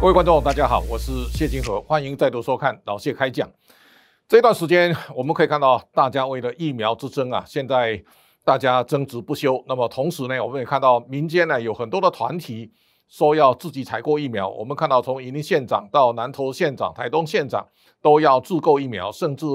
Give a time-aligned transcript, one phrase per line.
[0.00, 3.50] 各位观众，大家好，我是谢金河，欢迎再度收看老谢开讲。
[4.28, 8.00] 这段时间，我们可以看到大家为了疫苗之争啊，现在
[8.44, 9.60] 大家争执不休。
[9.66, 12.70] 那么同时呢，我们也看到民间呢有很多的团体
[13.08, 14.48] 说要自己采购疫苗。
[14.48, 17.66] 我们看到从云林县长到南投县长、台东县长
[18.00, 19.46] 都要自购疫苗，甚至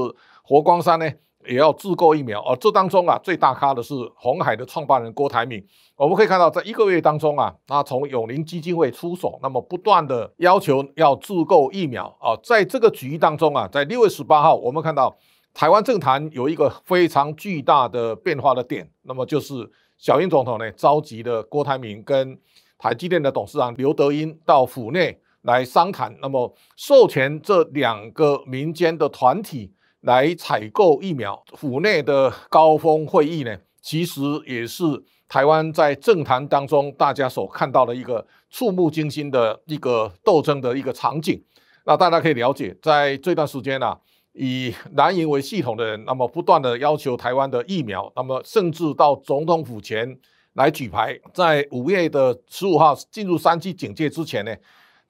[0.43, 1.09] 活光山呢。
[1.47, 5.63] 也要自购疫苗，而这当中啊，最大咖的是鸿海的创办人郭台铭。
[5.95, 12.35] 我们可以看到，在一个月当中啊，他从永龄基金会出手，那么不断的要求要自购疫苗啊。
[12.43, 15.15] 在这个局当中啊，在六月十八号，我们看到
[15.53, 22.37] 台湾政坛有一个非常巨大的变化的点，那么就是小英总统呢召集了郭台铭跟
[22.77, 29.71] 台积电的董事长刘德英到府内来商谈，那么授权这两个民间的团体。
[30.03, 34.83] 来采购疫苗，府内的高峰会议呢，其实也是
[35.29, 41.41] 台湾在政坛当中大家所看到的一个触目惊心的一个斗争的一个场景。
[41.85, 43.97] 那大家可以了解，在这段时间啊，
[44.33, 50.19] 以蓝营为系统的人，那么不断的要求台湾的疫苗，那么甚至到总统府前
[50.55, 54.53] 来举牌，在五月的十五号进入三级警戒之前呢。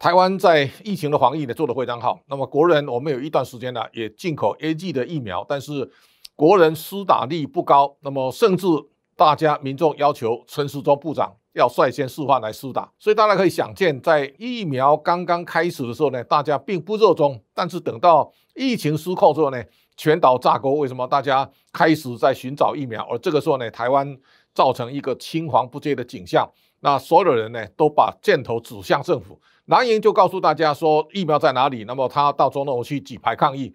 [0.04, 2.20] 台湾在疫情的防疫呢做得非常好。
[2.28, 5.90] 那么国人，我们有一段时间呢也进口 A G 的疫苗，但是
[6.36, 7.95] 国人施打力不高。
[8.02, 8.68] 那么甚至
[9.16, 12.92] 大家民众要求陈时中部长要率先示范来施打。
[13.00, 17.42] 所以大家可以想见，在疫苗刚刚开始的时候呢，大家并不热衷。
[17.54, 19.64] 但是等到疫情失控之后呢，
[19.95, 20.73] 全岛炸锅。
[20.80, 23.08] 为什么大家开始在寻找疫苗？
[23.10, 24.17] 而这个时候呢，台湾
[24.54, 26.45] 造成一个青黄不接的景象。
[26.82, 29.40] 那所有人呢都把箭头指向政府。
[29.67, 33.73] 蓝营就告诉大家说疫苗在哪里，那么他到中东去举牌抗议。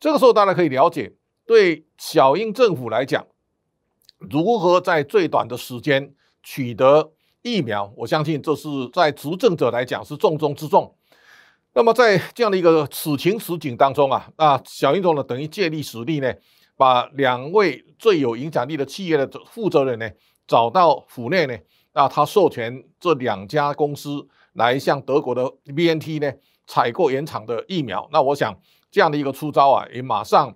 [0.00, 1.12] 这个时候大家可以了解，
[1.46, 3.26] 对小英政府来讲，
[4.18, 7.12] 如何在最短的时间取得
[7.42, 10.96] 疫苗，我相信这是在执政者来讲是重中之重。
[11.74, 16.32] 那么在这样的一个此情此景当中啊，啊，小英总统等于借力使力呢，
[16.78, 20.08] 把两位最有影响力的企业的负责人呢
[20.46, 21.54] 找到府内呢，
[21.92, 24.26] 那他授权这两家公司。
[24.56, 26.32] 来向德国的 BNT 呢
[26.66, 28.54] 采购原厂的疫苗，那我想
[28.90, 30.52] 这样的一个出招啊，也马上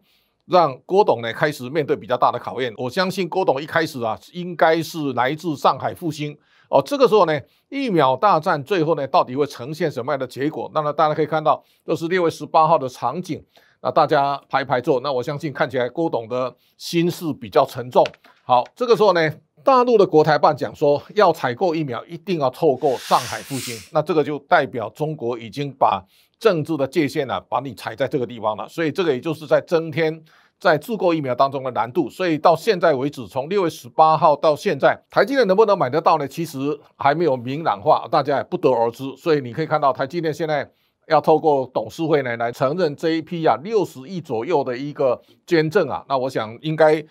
[0.47, 2.75] 让郭董呢开始面对比较大的考验。
[2.77, 6.37] 我相信郭董一开始啊，应该是来自上海复星
[6.69, 6.83] 哦。
[6.85, 10.71] 这个时候呢，疫苗大战最后呢，到底会呈现什么样的结果？
[10.75, 13.45] 那么大家可以看到，这是六月十八号的场景，
[13.83, 15.01] 那大家排排坐。
[15.01, 18.05] 那我相信看起来郭董的心事比较沉重。
[18.43, 19.31] 好，这个时候呢。
[19.65, 26.03] 大陆的国台办讲说，要采购疫苗一定要透过上海复星，那这个就代表中国已经把
[26.39, 30.23] 政治的界限啊，把你踩在这个地方了，所以这个也就是在增添
[30.59, 32.09] 在自购疫苗当中的难度。
[32.09, 36.27] 所以到现在为止，从六月十八号到现在，台积电能不能买得到呢？
[36.27, 36.59] 其实
[36.97, 39.05] 还没有明朗化，大家也不得而知。
[39.17, 40.71] 所以你可以看到，台积电现在
[41.09, 47.05] 要透过董事会呢来承认这一批啊六十亿左右的一个捐赠啊，那我想应该。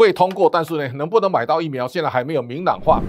[0.00, 3.02] 会通过，但是呢，能不能买到疫苗，现在还没有明朗化。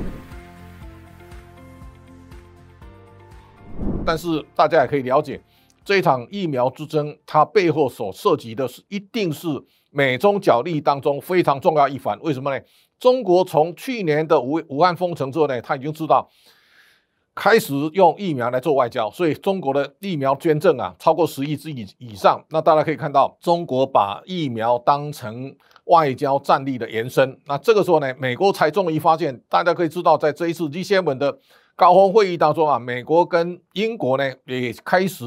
[4.05, 5.41] 但是大家也可以了解，
[5.85, 9.47] 这场疫苗之争，它背后所涉及的是，一定是
[9.89, 12.19] 美中角力当中非常重要一环。
[12.19, 12.61] 为什么呢？
[12.99, 16.29] 中国从去年的武武汉封城之后呢，他已经知道。
[17.33, 22.43] 开始用疫苗来做外交，所以中国的疫苗捐赠啊，超过十亿支以以上。
[22.49, 25.55] 那大家可以看到，中国把疫苗当成
[25.85, 27.39] 外交战力的延伸。
[27.45, 31.39] 那这个时候呢，美国才终于发现，大家可以知道，在这一次 G7 的
[31.75, 35.25] 高峰会议当中啊，美国跟英国呢也开始。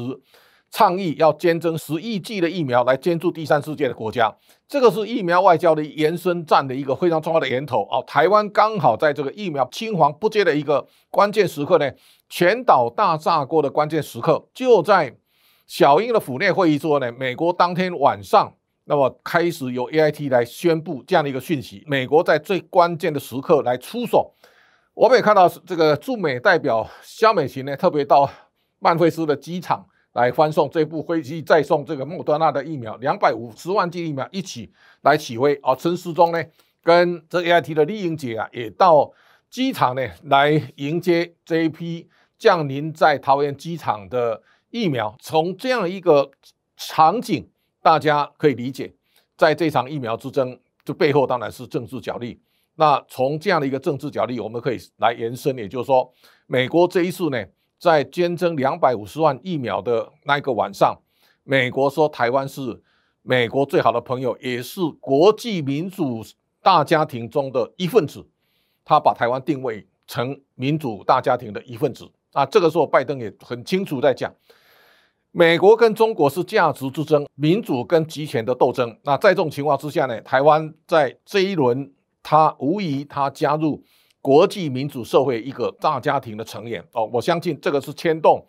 [0.71, 4.35] 倡议要捐赠十亿剂的疫苗来捐助第三世界的国家，
[4.67, 8.01] 这个是疫苗外交的延伸战的一个非常重要的源头啊！
[8.01, 11.89] 台湾刚好在这个疫苗青黄不接的一个关键时刻呢，
[12.27, 15.15] 全岛大炸锅的关键时刻，就在
[15.65, 18.53] 小英的府内会议之后呢，美国当天晚上，
[18.85, 24.33] 那么开始由 AIT 来宣布这样的一个讯息，美国在最关键的时刻来出手。
[24.93, 28.29] 我们也看到这个驻美代表肖美琴呢，特别到
[28.79, 29.85] 曼菲斯的机场。
[30.13, 34.71] 来欢送这部飞机，再送这个莫德纳的疫苗，两百五十万剂疫苗一起
[35.01, 35.75] 来起飞啊！
[35.75, 36.41] 陈时中呢，
[36.81, 39.11] 跟这 AIT 的丽英姐啊，也到
[39.49, 42.07] 机场呢来迎接这一批
[42.37, 45.13] 降临在桃园机场的疫苗。
[45.19, 46.31] 从这样一个
[46.77, 47.49] 场景，
[47.85, 48.91] 大家可以理解，
[49.37, 52.41] 在这场疫苗之争，这背后当然是政治角力。
[52.77, 56.11] 那从这样的一个政治角力，我们可以来延伸，也就是说，
[56.47, 57.45] 美国这一次呢。
[57.77, 60.97] 在捐赠两百五十万疫苗的那个晚上，
[61.43, 62.81] 美国说台湾是
[63.21, 66.25] 美国最好的朋友，也是国际民主
[66.63, 68.25] 大家庭中的一份子。
[68.85, 72.45] 他把台湾定位成民主大家庭的一份子，啊。
[72.45, 74.33] 这个时候拜登也很清楚在讲，
[75.37, 78.97] 美国跟中国是价值之争，民主跟极权的斗争。
[79.03, 81.91] 那在这种情况之下呢，台湾在这一轮，
[82.23, 83.83] 它无疑它加入
[84.21, 87.09] 国际民主社会一个大家庭的成员哦。
[87.11, 88.41] 我相信这个是牵动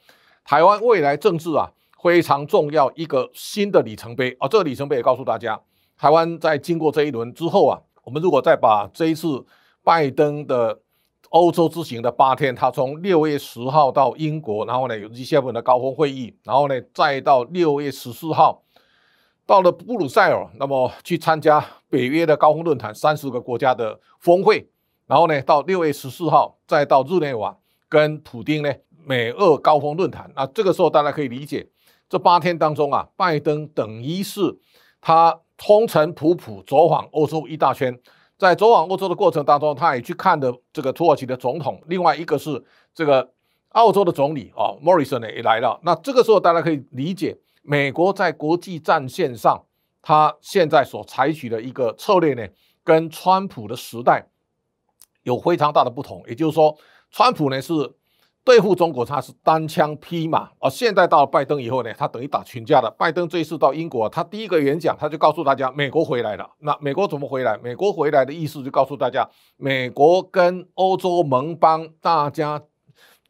[0.44, 1.68] 台湾未来政治啊
[2.00, 4.46] 非常重要一个新的里程碑啊。
[4.46, 5.60] 这个里程碑也告诉大家，
[5.98, 7.80] 台湾在经过这一轮之后啊。
[8.04, 9.44] 我们如果再把这一次
[9.82, 10.78] 拜登的
[11.36, 18.62] 欧洲之行的八天，他从六月十号到英国，然后呢有 G7 的高峰会议，然后呢再到六月十四号
[19.44, 24.68] 到了布鲁塞尔，那么去参加北约的高峰论坛，三十个国家的峰会，
[25.06, 27.56] 然后呢到六月十四号再到日内瓦
[27.88, 28.72] 跟普丁呢
[29.04, 30.30] 美俄高峰论坛。
[30.34, 31.68] 那这个时候大家可以理解，
[32.08, 34.58] 这八天当中啊，拜登等于是
[35.00, 35.40] 他。
[35.58, 37.98] 风尘仆仆走访欧洲一大圈，
[38.38, 42.62] 在走往欧洲的过程当中，他也去看的这个土耳其的总统，另外一个是
[42.94, 43.32] 这个
[43.70, 45.78] 澳洲的总理啊，莫里森呢也来了。
[45.82, 49.64] 那这个时候大家可以理解，美国在国际战线上，
[50.02, 52.46] 他现在所采取的一个策略呢，
[52.84, 54.28] 跟川普的时代
[55.22, 56.22] 有非常大的不同。
[56.26, 56.76] 也就是说，
[57.10, 57.72] 川普呢是。
[58.46, 62.88] 对付中国，他是单枪匹马，而现在到了拜登以后呢，他等于打群架了。
[62.96, 66.48] 拜登这一次到英国，他第一个演讲，他就告诉大家，美国回来了。
[66.60, 67.58] 那美国怎么回来？
[67.58, 72.62] 美国回来的意思就告诉大家，美国跟欧洲盟邦大家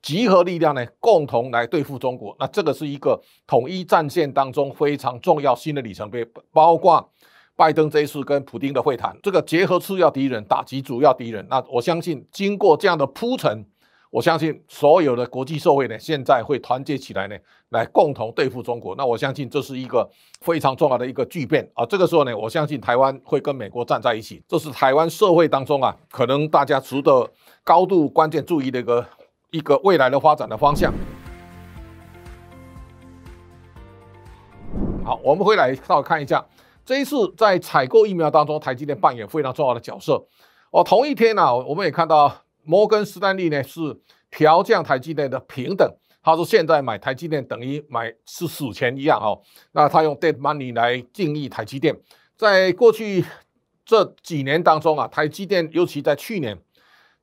[0.03, 2.37] 集合力量呢，共同来对付中国。
[2.39, 6.23] 那这个是一个统一战线当中非常重要新的里程碑，
[6.53, 7.11] 包括
[7.57, 11.47] 拜登这一次跟普丁的会谈，这个结合次要敌人，打击主要敌人。
[11.49, 13.65] 那我相信，经过这样的铺陈。
[14.17, 17.37] 我相信所有的国际社会呢，现在会团结起来呢，
[17.69, 18.95] 来共同对付中国。
[18.97, 20.09] 那我相信这是一个
[20.41, 21.85] 非常重要的一个巨变啊！
[21.85, 24.43] 这个时候呢，我相信台湾会跟美国站在一起。
[24.49, 27.31] 这是台湾社会当中啊，可能大家值得
[27.63, 29.07] 高度关键注意的一个
[29.51, 30.91] 一个未来的发展的方向。
[35.05, 36.43] 好，我们回来稍看一下，
[36.87, 40.27] 这一次在采购疫苗当中，台积电扮演非常重要的角色。
[40.71, 42.46] 哦，同一天呢、我们也看到。
[42.67, 43.81] 摩根士丹利呢是
[44.31, 45.89] 调降台积电的平等，
[46.23, 49.41] 他说现在买台积电等于买是死钱一样哦。
[49.73, 51.97] 那他用 dead money 来定义台积电，
[52.37, 53.25] 在过去
[53.85, 56.59] 这几年当中啊，台积电尤其在去年，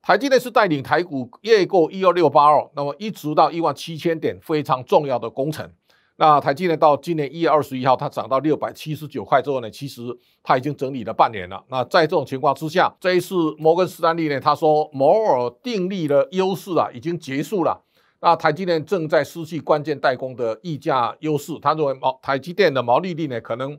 [0.00, 5.70] 台积电是带领台股越过一二六八二，那么一直到一万七千点，非常重要的工程。
[6.16, 10.02] 那台积电到今年一月二十一号，它涨到六百七十九块之后呢，其实
[10.42, 11.62] 它已经整理了半年了。
[11.68, 17.82] 那在这种情况之下，这一次摩根士丹利呢，他说摩尔定律的优势啊已经结束了。
[18.20, 23.76] 那台积电正在失去关键代工的溢价优势，他认为毛台积电的毛利率呢可能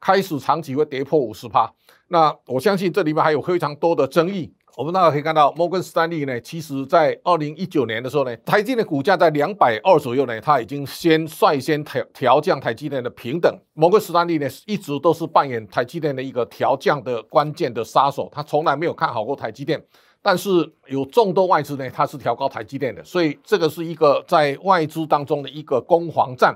[0.00, 1.72] 开始长期会跌破五十趴。
[2.08, 4.52] 那我相信这里面还有非常多的争议。
[4.76, 13.50] 我们大家可以看到，摩根士丹利呢，其实在二零一九年的时候呢，台积电的股价在两百二左右呢，它已经先率先调调降台积电的平等。
[13.72, 19.82] 摩根士丹利呢，一直都是扮演台积电的一个调降的关键的杀手，他从来没有看好过台积电。
[20.20, 20.50] 但是
[20.88, 26.54] 有众多外资呢，它是调高台积电的，所以这个是一个在外资当中的一个攻防战。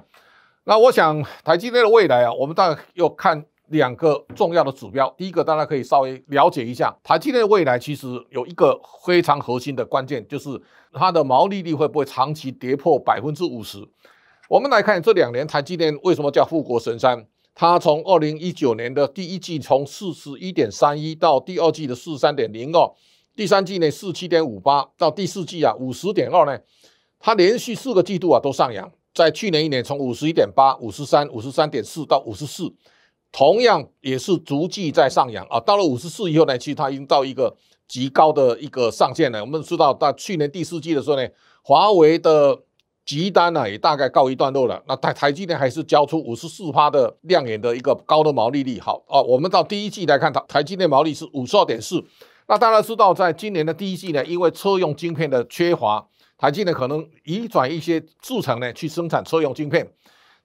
[0.65, 3.43] 那我想台积电的未来啊，我们大概要看。
[3.71, 10.61] 两个重要的指标，第一个大家可以稍微了解一下，台积电未来其实有一个非常核心的关键，就是
[10.93, 13.79] 它的毛利率会不会长期跌破百分之五十。
[14.49, 17.25] 我们来看这两年台积电为什么叫富国神山？
[17.55, 22.91] 它从二零一九年的第一季从四十一点三一到第二季的四十三点零二，
[23.37, 26.59] 第三季呢四七点五八到第四季啊五十点二呢，
[27.21, 32.75] 它连续四个季度啊都上扬，在去年一年从五十一点八、五十三、五十三点四到五十四。
[33.33, 37.57] 同样也是逐季在上扬啊，到了五十四以后呢，其实它已经到一个
[37.87, 39.41] 极高的一个上限了。
[39.41, 41.27] 我们知道，到去年第四季的时候呢，
[41.63, 42.59] 华为的
[43.05, 44.83] 急单呢也大概告一段落了。
[44.87, 48.81] 那台台积电还是交出五十四趴的亮眼的一个高的毛利率。
[48.81, 52.05] 好啊，我们到第一季来看，台台积电毛利是五十二点四。
[52.49, 56.05] 那大家知道，在今年的第一季呢，因为车用晶片的缺乏，
[56.37, 59.89] 台积电可能移转一些制程呢去生产车用晶片。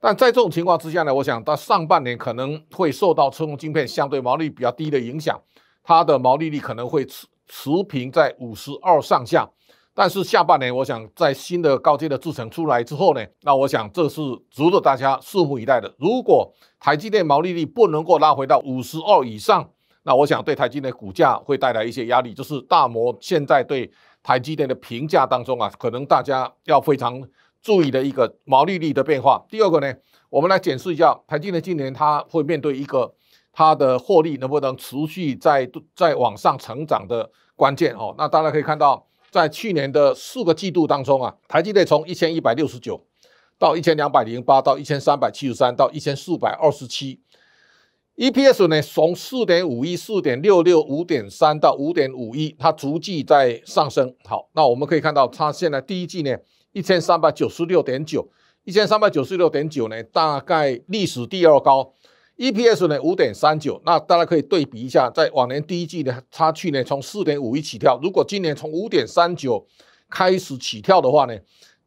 [0.05, 5.35] 但在这种情况之下呢，我想到上半年可能会受到车用晶片相对毛利比较低的影响，
[5.83, 9.49] 它的毛利率可能会持持平在五十二上下。
[9.95, 14.21] 但是下半年，我想在新的高阶的制程出来之后呢，那我想这是
[14.51, 15.91] 值得大家拭目以待的。
[15.97, 19.67] 如果台积电毛利率不能够拉回到五十二以上，
[20.03, 22.31] 那我想对台积电股价会带来一些压力。
[22.31, 27.27] 就是大摩现在对台积电的评价当中啊，可能大家要非常。
[27.65, 29.43] 注意的一个毛利率的变化。
[29.49, 29.91] 第二个呢，
[30.29, 33.11] 我们来检视一下台积电今年它会面对一个
[33.51, 38.13] 它的获利能不能持续在在往上成长的关键哦。
[38.19, 43.03] 那大家可以看到，在去年的四个季度当中啊，台积电从一千一百六十九
[43.57, 47.19] 到一千两百零八到一千三百七十三到一千四百二十七
[48.17, 54.15] ，EPS 呢从四点五一、四点六六、五点三到五点五一，它逐季在上升。
[54.23, 56.37] 好，那我们可以看到，它现在第一季呢
[56.75, 58.27] 一千三百九十六点九，
[58.65, 61.93] 一千三百九十六点九呢，大概历史第二高。
[62.37, 69.65] EPS 呢五点三九，那大家可以对比一下，在往年第一季呢，它去年从四点五一起跳，如果今年从五点三九
[70.09, 71.33] 开始起跳的话呢，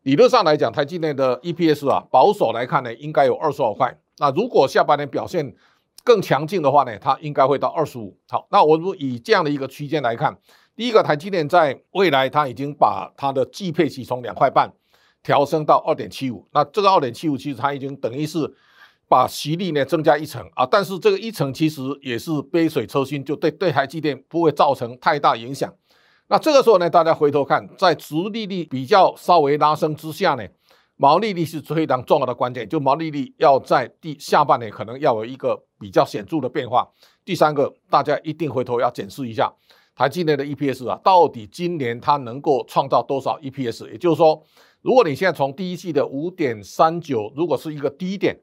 [0.05, 3.95] 理论上来讲，台积电的 EPS 啊，保守来看呢，应该有二十二块。
[4.17, 5.55] 那如果下半年表现
[6.03, 8.17] 更强劲的话呢，它应该会到二十五。
[8.27, 10.35] 好，那我们以这样的一个区间来看，
[10.79, 14.73] 第一个台积电在未来它已经把它的季配息从两块半
[15.25, 18.55] 调升到二点七五，那这个二点七五其实它已经等于是。
[19.11, 25.73] 把息率呢增加一层啊，但是这个一层其实也是杯水车薪，就对对台积电不会造成太大影响。
[26.27, 30.47] 那这个时候呢，大家回头看，在殖利率比较稍微拉升之下呢，
[30.97, 36.87] 毛利率是非常重要的关键，就毛利率要在第下半年可能要有一个比较显著的变化。
[37.25, 39.51] 第三个，大家一定回头要检视一下
[39.99, 43.91] 台积电的 EPS 啊，到底今年它能够创造多少 EPS？
[43.91, 44.41] 也就是说，
[44.81, 48.39] 如果你现在从第一季的五点三九，如果是一个低点。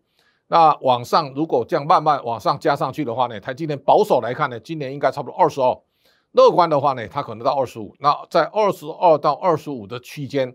[0.47, 5.81] 那往上如果这样慢慢往上加上去的话呢，台积电保守来看呢，今年应该差不多二十二，
[6.33, 7.95] 乐观的话呢，它可能到二十五。
[7.99, 10.53] 那在二十二到二十五的区间，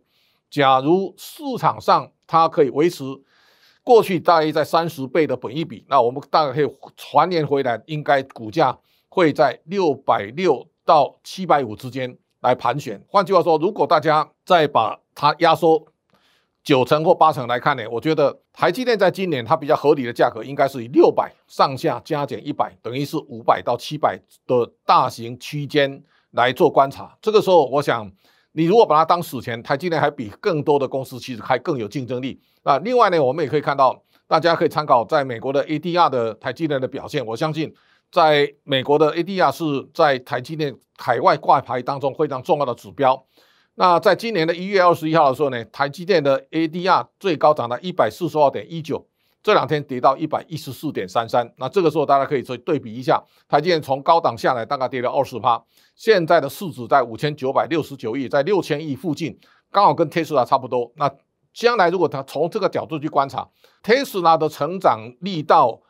[0.50, 3.02] 假如市场上它可以维持
[3.82, 8.78] 过去大约在三十倍的本益比，那我们大概可以还原回来，应该股价
[9.08, 13.00] 会在六百六到七百五之间来盘旋。
[13.06, 15.86] 换句话说，如果大家再把它压缩。
[16.62, 27.16] 九成或八成来看呢，我觉得台积电在今年它比较合理的价格应该是以六百上下加减一百，等于是五百到七百的大型区间来做观察。
[27.22, 28.12] 这个时候，我想
[28.52, 32.38] 你如果把它当死钱，台积电还比更多的公司其实还更有竞争力。
[32.62, 37.24] 那另外呢，我们也可以看到，大家可以参考在美国的 ADR 的台积电的表现。
[37.24, 37.74] 我相信
[38.10, 43.24] 在美国的 ADR 是在台积电海外挂牌当中非常重要的指标。
[43.76, 49.06] 那在今年的一月二十一号的时候呢，台积电的 ADR 最高涨到一百四十二点一九，
[49.42, 51.50] 这两天跌到一百一十四点三三。
[51.56, 55.62] 那这个时候大家可以去对比一下，台积电从高档下来大概跌了二十趴，
[55.94, 59.38] 现在的市值在五千九百六十九亿，在六千亿附近，
[59.70, 60.92] 刚好跟特斯拉差不多。
[60.96, 61.10] 那
[61.54, 63.48] 将来如果他从这个角度去观察，
[63.82, 65.80] 特斯拉的成长力道。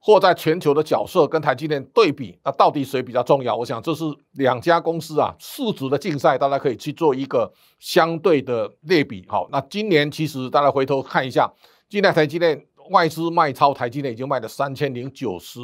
[0.00, 3.56] 或在全球的角色跟台积电对比，那到底谁比较重要？
[3.56, 9.24] 我想这是两家公司啊市值的竞赛，大家可以去做一个相对的类比。
[9.28, 11.52] 好，那今年其实大家回头看一下，
[11.88, 15.60] 今年台积电外资卖超台积电已经卖了三千零九十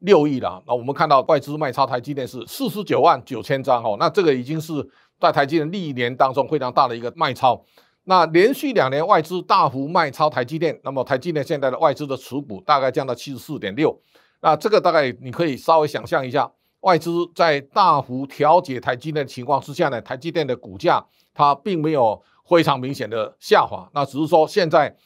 [0.00, 0.62] 六亿了。
[0.66, 4.86] 那我们看到外资卖超台积电是四十九万九千张，哦，那这个已经是
[5.20, 7.64] 在台积电历年当中非常大的一个卖超。
[8.08, 14.00] 那连续两年外资大幅卖超台积电，那么台积电现在的外资的持股大概降到七十四点六，
[14.40, 16.50] 那这个大概你可以稍微想象一下，
[16.80, 24.96] 外资在大幅调节台积电的情况之下呢，台积电的股价它并没有非常明显的下滑，那只是说现在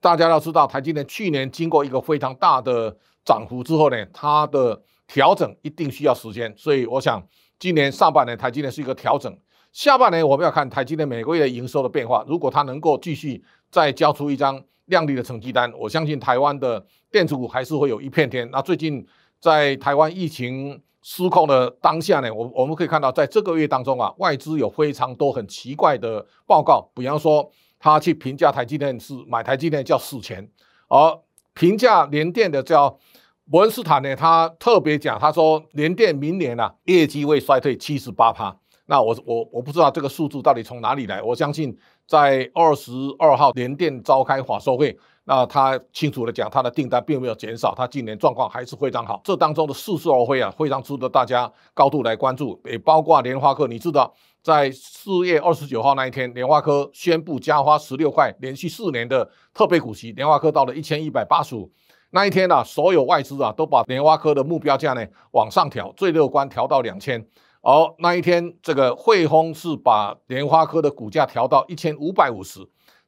[0.00, 7.20] 大家要知道，台积电去年经过一个非常大的涨幅之后呢，它的调整一定需要时间，所以我想
[7.58, 9.36] 今年上半年台积电是一个调整。
[9.74, 12.24] 下半年我们要看台积电每个月的营收的变化。
[12.28, 18.48] 如果它能够继续再交出一张亮丽的成绩单，我相信台湾的电子股还是会有一片天。
[18.52, 19.04] 那最近
[19.40, 26.88] 在台湾疫情失控的当下呢，我我们可以看到，在这个月当中啊，外资有非常多很奇怪的报告。
[26.94, 27.50] 比方说，
[27.80, 30.48] 他去评价台积电是买台积电叫死钱，
[30.86, 31.18] 而
[31.52, 32.96] 评价联电的叫
[33.50, 38.56] 伯恩斯坦呢，他特别讲，他说联电明年啊业绩会衰退七十八趴。
[38.86, 41.22] 那我我我不知道这个数字到底从哪里来。
[41.22, 41.76] 我相信
[42.06, 49.20] 在二十二号联电召开法说会，那他清楚的讲，他的订单并没有减少，他今年状况还是非常好。
[49.24, 52.60] 这当中的似是而非啊，非常值得大家高度来关注。
[52.66, 54.12] 也包括联发科，你知道，
[54.42, 61.72] 在四月二十九号那一天，联发科宣布加发十六块，连续四年的特别股息，联发科到了一千一百八十五。
[62.10, 67.26] 那一天呢、啊，所有外资啊都把联发科的目标价呢往上调，最乐观调到两千。
[67.66, 72.60] 好那一天，这个汇丰是把联发科的股价调到一千五百五十。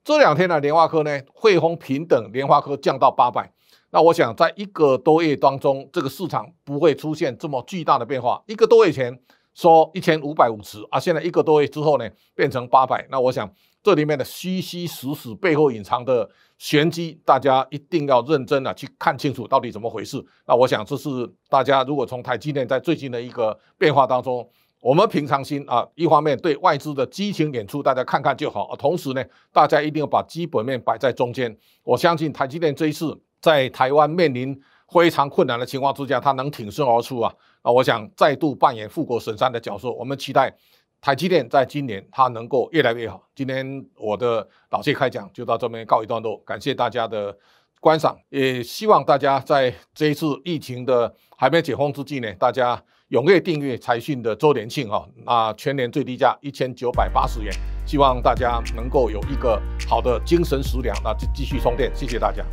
[0.03, 3.53] 这两天呢，联发科呢，汇丰平等，联发科降到八百。
[3.91, 8.43] 那我想，在一个多月当中，这个市场不会出现这么巨大的变化。
[8.47, 9.21] 一个多月前
[9.53, 13.07] 说一千五百五十啊，现在一个多月之后呢，变成八百。
[13.11, 13.47] 那我想，
[13.87, 16.29] 这里面的虚虚实实背后隐藏的
[16.59, 20.21] 玄机，大家一定要认真的去看清楚到底怎么回事。
[20.45, 21.09] 那我想，这是
[21.49, 24.45] 大家如果从台积电在最近的一个变化当中
[24.81, 31.57] 我们平常心啊，一方面对外资的激情演出大家看看就好，同时呢，大家一定要把基本面摆在中间。
[31.85, 34.61] 我相信台积电这一次在台湾面临
[34.93, 37.33] 非常困难的情况之下，它能挺身而出啊！
[37.63, 39.89] 啊，我想再度扮演富国神山的角色。
[39.93, 40.53] 我们期待
[41.01, 43.23] 台积电在今年它能够越来越好。
[43.35, 47.37] 今天我的老谢开讲就到这边告一段落，感谢大家的
[47.81, 52.83] 观赏，也希望大家在这一次疫情的还没解封之际呢，大家。
[53.11, 57.55] 踊跃订阅财讯的周年庆哈，那全年最低价一千九百八十元，
[57.87, 62.45] 希望大家能够有一个好的精神食粮，那继继续充电，谢谢大家。